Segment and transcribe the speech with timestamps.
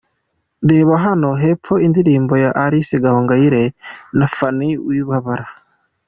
[0.69, 3.63] Reba hano hepfo indirimbo ya Aline Gahongyire
[4.17, 5.47] na Phanny Wibabara.